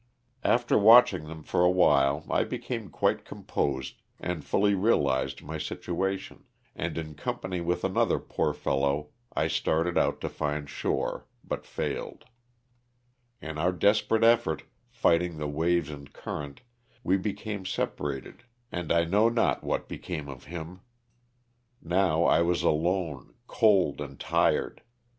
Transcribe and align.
After 0.43 0.79
watching 0.79 1.25
them 1.27 1.43
for 1.43 1.63
awhile 1.63 2.25
I 2.27 2.43
became 2.43 2.89
quite 2.89 3.23
composed 3.23 4.01
and 4.19 4.43
fully 4.43 4.73
realized 4.73 5.43
my 5.43 5.59
situation, 5.59 6.45
and 6.75 6.97
in 6.97 7.13
company 7.13 7.61
with 7.61 7.83
another 7.83 8.17
poor 8.17 8.51
fellow 8.51 9.09
I 9.35 9.47
started 9.47 9.99
out 9.99 10.19
to 10.21 10.27
find 10.29 10.67
shore 10.67 11.27
but 11.43 11.67
failed. 11.67 12.25
In 13.43 13.59
our 13.59 13.71
desperate 13.71 14.23
Loss 14.23 14.39
OF 14.39 14.39
THE 14.39 14.39
StJLTAlf 14.39 14.39
A. 14.39 14.39
^13 14.39 14.39
effort, 14.55 14.63
fighting 14.89 15.37
the 15.37 15.47
waves 15.47 15.89
and 15.91 16.11
current, 16.11 16.61
we 17.03 17.15
became 17.17 17.63
sepa 17.63 17.99
rated 17.99 18.43
and 18.71 18.91
I 18.91 19.05
know 19.05 19.29
not 19.29 19.63
what 19.63 19.87
became 19.87 20.27
of 20.27 20.45
him. 20.45 20.79
Now 21.79 22.23
I 22.23 22.41
was 22.41 22.63
alone, 22.63 23.35
cold 23.45 24.01
and 24.01 24.19
tired. 24.19 24.81